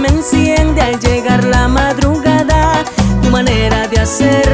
[0.00, 2.84] me enciende al llegar la madrugada,
[3.22, 4.47] tu manera de hacer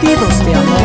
[0.00, 0.77] Qualquer.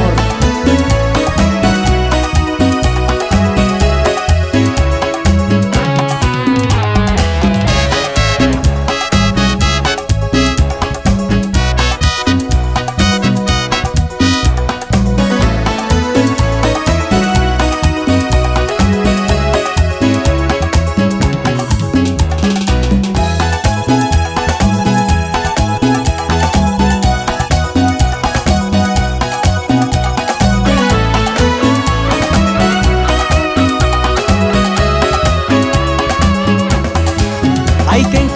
[37.94, 38.33] Hay que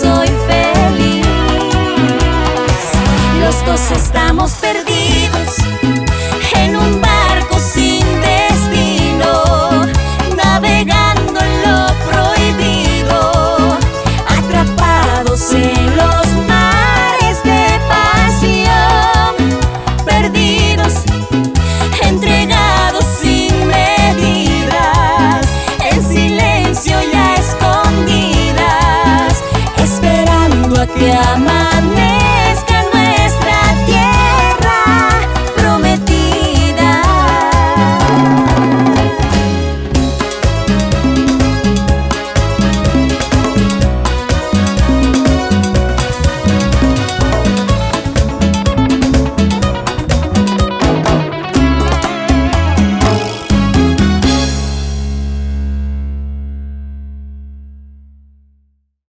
[0.00, 1.26] soy feliz.
[3.40, 5.31] Los dos estamos perdidos.